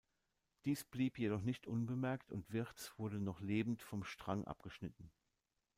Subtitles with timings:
[0.65, 5.11] Dies blieb jedoch nicht unbemerkt und Wirths wurde noch lebend vom Strang abgeschnitten.